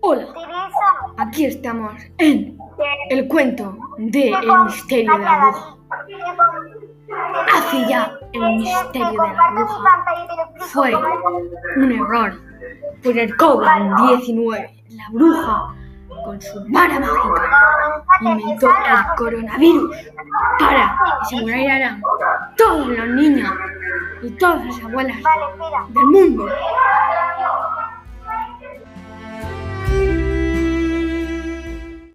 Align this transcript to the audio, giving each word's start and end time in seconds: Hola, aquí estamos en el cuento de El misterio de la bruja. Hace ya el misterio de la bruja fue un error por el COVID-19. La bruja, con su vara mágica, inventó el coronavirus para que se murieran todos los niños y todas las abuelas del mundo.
Hola, 0.00 0.26
aquí 1.16 1.46
estamos 1.46 1.92
en 2.18 2.56
el 3.10 3.26
cuento 3.26 3.76
de 3.98 4.30
El 4.30 4.64
misterio 4.64 5.12
de 5.12 5.24
la 5.24 5.38
bruja. 5.38 5.76
Hace 7.54 7.88
ya 7.88 8.18
el 8.32 8.56
misterio 8.56 9.10
de 9.10 9.16
la 9.16 9.50
bruja 9.50 10.04
fue 10.58 10.94
un 11.76 11.92
error 11.92 12.40
por 13.02 13.18
el 13.18 13.36
COVID-19. 13.36 14.70
La 14.90 15.04
bruja, 15.12 15.74
con 16.24 16.40
su 16.40 16.64
vara 16.68 17.00
mágica, 17.00 17.50
inventó 18.20 18.68
el 18.68 19.16
coronavirus 19.16 19.96
para 20.60 20.96
que 21.28 21.36
se 21.36 21.42
murieran 21.42 22.02
todos 22.56 22.86
los 22.86 23.08
niños 23.08 23.52
y 24.22 24.30
todas 24.30 24.64
las 24.64 24.84
abuelas 24.84 25.18
del 25.88 26.06
mundo. 26.06 26.48